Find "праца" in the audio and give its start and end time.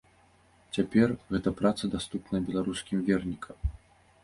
1.61-1.91